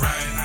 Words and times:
right. 0.00 0.37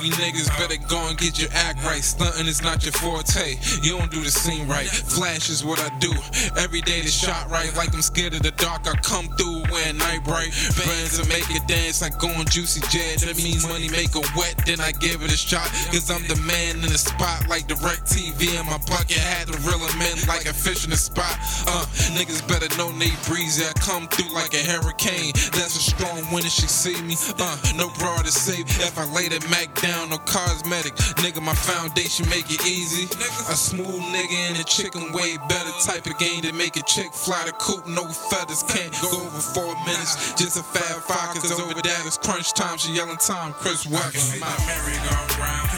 Movie 0.00 0.16
niggas 0.16 0.48
better 0.56 0.80
go 0.88 0.96
and 1.08 1.18
get 1.18 1.38
your 1.38 1.50
act 1.52 1.84
right. 1.84 2.02
Stunting 2.02 2.46
is 2.46 2.62
not 2.62 2.84
your 2.84 2.92
forte. 2.92 3.58
You 3.82 3.98
don't 3.98 4.10
do 4.10 4.22
the 4.22 4.30
scene 4.30 4.66
right. 4.66 4.88
Flash 4.88 5.50
is 5.50 5.62
what 5.62 5.78
I 5.78 5.92
do. 5.98 6.10
Every 6.56 6.80
day 6.80 7.02
the 7.02 7.08
shot 7.08 7.50
right. 7.50 7.68
Like 7.76 7.92
I'm 7.92 8.00
scared 8.00 8.32
of 8.32 8.40
the 8.40 8.52
dark. 8.52 8.88
I 8.88 8.96
come 9.04 9.28
through 9.36 9.60
when 9.68 9.98
night 9.98 10.24
bright. 10.24 10.56
Bands 10.72 11.18
and 11.18 11.28
make 11.28 11.44
it 11.50 11.68
dance 11.68 12.00
like 12.00 12.18
going 12.18 12.46
juicy 12.48 12.80
jet. 12.88 13.20
That 13.28 13.36
means 13.36 13.68
money 13.68 13.90
make 13.90 14.16
it 14.16 14.24
wet. 14.34 14.64
Then 14.64 14.80
I 14.80 14.92
give 14.92 15.20
it 15.20 15.28
a 15.28 15.36
shot. 15.36 15.68
Cause 15.92 16.10
I'm 16.10 16.24
the 16.28 16.40
man 16.48 16.76
in 16.80 16.88
the 16.88 16.96
spot 16.96 17.46
like 17.48 17.68
DirecTV 17.68 18.56
in 18.56 18.64
my 18.64 18.80
pocket. 18.88 19.20
Had 19.20 19.48
to 19.52 19.58
reel 19.68 19.84
'em 19.84 20.00
in 20.00 20.16
like 20.24 20.46
a 20.48 20.54
fish 20.54 20.84
in 20.84 20.90
the 20.90 20.96
spot. 20.96 21.36
Uh, 21.68 21.84
niggas 22.16 22.40
better 22.48 22.72
know 22.78 22.88
Nate 22.96 23.20
Breezy. 23.28 23.68
I 23.68 23.72
come 23.84 24.08
through 24.08 24.32
like 24.32 24.54
a 24.54 24.64
hurricane. 24.64 25.36
That's 25.52 25.76
a 25.76 25.84
strong 25.92 26.24
wind 26.32 26.46
if 26.48 26.52
she 26.56 26.68
see 26.68 26.96
me. 27.02 27.20
Uh, 27.36 27.56
no 27.76 27.92
bra 28.00 28.16
to 28.24 28.32
save. 28.32 28.64
If 28.80 28.96
I 28.96 29.04
lay 29.12 29.28
the 29.28 29.44
Mac 29.50 29.68
down, 29.76 29.89
no 29.90 30.18
cosmetic. 30.18 30.94
Nigga, 31.22 31.42
my 31.42 31.54
foundation 31.54 32.28
make 32.28 32.50
it 32.50 32.64
easy. 32.66 33.04
A 33.50 33.56
smooth 33.56 34.02
nigga 34.14 34.50
in 34.50 34.56
a 34.56 34.64
chicken 34.64 35.12
way 35.12 35.36
better 35.48 35.70
type 35.82 36.06
of 36.06 36.18
game 36.18 36.42
to 36.42 36.52
make 36.52 36.76
a 36.76 36.82
chick 36.82 37.12
fly 37.12 37.42
the 37.46 37.52
coop. 37.52 37.86
No 37.86 38.06
feathers 38.06 38.62
can't 38.62 38.92
go 39.02 39.10
over 39.10 39.40
four 39.40 39.74
minutes. 39.86 40.34
Just 40.34 40.58
a 40.58 40.62
fat 40.62 41.02
five, 41.02 41.34
cause 41.34 41.52
over 41.52 41.74
that 41.74 42.02
it's 42.06 42.18
crunch 42.18 42.52
time. 42.54 42.78
She 42.78 42.92
yelling 42.92 43.18
time, 43.18 43.52
Chris 43.52 43.86
Webber. 43.86 44.10
make 44.38 44.54
merry 44.66 44.96
go 45.02 45.16
round. 45.38 45.68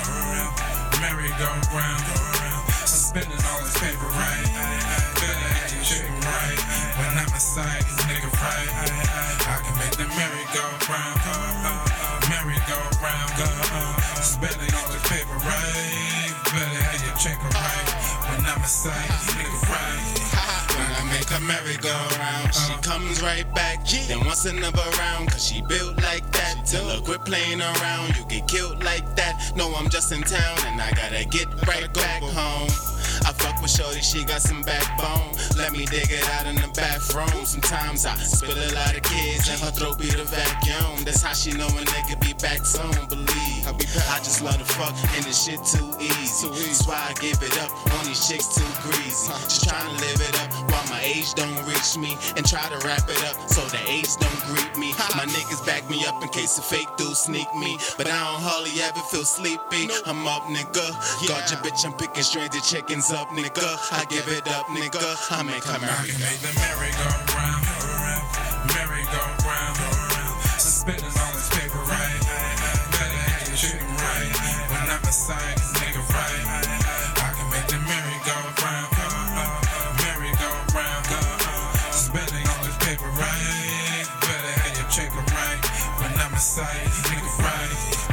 Merry 1.00 1.28
go 1.38 1.50
round. 1.76 2.02
Spending 2.86 3.32
all 3.32 3.60
this 3.60 3.78
paper 3.78 4.06
right. 4.16 4.51
Your 17.22 17.34
chicken 17.34 17.50
right. 17.50 17.92
When 18.30 18.46
I'm 18.46 18.58
inside 18.58 19.08
nigga 19.36 19.70
right. 19.70 20.22
When 20.74 20.90
I 20.90 21.02
make 21.12 21.30
a 21.30 21.40
merry-go-round, 21.40 22.54
she 22.54 22.72
comes 22.82 23.22
right 23.22 23.46
back. 23.54 23.86
Then 23.86 24.24
wants 24.24 24.44
another 24.44 24.82
round, 24.98 25.30
cause 25.30 25.46
she 25.46 25.62
built 25.62 26.02
like 26.02 26.28
that. 26.32 26.66
Tell 26.66 26.88
her 26.88 27.00
quit 27.00 27.24
playing 27.24 27.60
around, 27.60 28.16
you 28.16 28.24
get 28.28 28.48
killed 28.48 28.82
like 28.82 29.14
that. 29.16 29.52
No, 29.56 29.72
I'm 29.74 29.88
just 29.88 30.10
in 30.10 30.22
town 30.22 30.58
and 30.66 30.80
I 30.80 30.90
gotta 30.92 31.24
get 31.28 31.46
right 31.68 31.92
back 31.92 32.22
home. 32.22 32.91
Fuck 33.62 33.70
with 33.70 33.78
Shorty, 33.78 34.00
she 34.00 34.24
got 34.24 34.42
some 34.42 34.62
backbone. 34.62 35.38
Let 35.56 35.72
me 35.72 35.86
dig 35.86 36.10
it 36.10 36.28
out 36.30 36.46
in 36.46 36.56
the 36.56 36.68
bathroom. 36.74 37.46
Sometimes 37.46 38.04
I 38.06 38.16
spill 38.16 38.58
a 38.58 38.70
lot 38.74 38.96
of 38.96 39.02
kids 39.02 39.48
and 39.48 39.60
her 39.60 39.70
throat 39.70 39.98
be 39.98 40.10
the 40.10 40.24
vacuum. 40.24 41.04
That's 41.04 41.22
how 41.22 41.32
she 41.32 41.52
know 41.52 41.66
a 41.66 41.82
nigga 41.94 42.18
be 42.20 42.32
back 42.34 42.66
soon. 42.66 42.90
Believe 43.08 43.66
I 44.10 44.18
just 44.18 44.42
love 44.42 44.58
the 44.58 44.64
fuck 44.64 44.94
and 45.14 45.24
this 45.24 45.44
shit 45.44 45.62
too 45.62 45.94
easy. 46.00 46.48
That's 46.48 46.86
why 46.86 46.98
I 47.08 47.12
give 47.20 47.38
it 47.42 47.56
up 47.62 47.70
on 47.94 48.04
these 48.04 48.26
chicks 48.26 48.50
too 48.54 48.66
greasy. 48.82 49.30
Just 49.46 49.68
trying 49.68 49.86
to 49.86 49.94
live 50.02 50.11
don't 51.34 51.54
reach 51.66 51.96
me. 51.96 52.18
And 52.36 52.44
try 52.46 52.62
to 52.68 52.78
wrap 52.86 53.06
it 53.08 53.22
up 53.30 53.36
so 53.48 53.62
the 53.70 53.78
age 53.86 54.10
don't 54.18 54.42
greet 54.50 54.74
me. 54.76 54.92
My 55.14 55.26
niggas 55.30 55.64
back 55.64 55.88
me 55.88 56.04
up 56.06 56.22
in 56.22 56.28
case 56.30 56.58
a 56.58 56.62
fake 56.62 56.90
dude 56.96 57.16
sneak 57.16 57.48
me. 57.54 57.78
But 57.96 58.06
I 58.08 58.18
don't 58.18 58.42
hardly 58.42 58.74
ever 58.82 59.00
feel 59.10 59.24
sleepy. 59.24 59.88
I'm 60.06 60.26
up, 60.26 60.42
nigga. 60.50 60.90
Got 61.28 61.50
your 61.50 61.60
bitch, 61.60 61.84
I'm 61.84 61.92
picking 61.94 62.22
stranded 62.22 62.62
chickens 62.62 63.10
up, 63.12 63.28
nigga. 63.28 63.78
I 63.92 64.04
give 64.10 64.28
it 64.28 64.48
up, 64.48 64.66
nigga. 64.66 65.16
I 65.30 65.42
make 65.42 65.64
America. 65.64 66.18
Make 66.18 66.40
the 66.42 66.52
merry-go-round, 66.58 67.64
merry-go-round, 68.74 69.78
suspended 70.58 71.04
on 71.04 71.32
this 71.34 71.48
paper, 71.50 71.78
right? 71.86 72.20
Better 72.92 73.22
hang 73.30 73.50
the 73.50 73.56
chicken 73.56 73.86
right 73.86 74.32
when 74.70 74.90
I'm 74.90 75.04
inside. 75.04 75.81
side, 86.42 86.90
nigga 87.06 87.38
ride. 87.38 88.11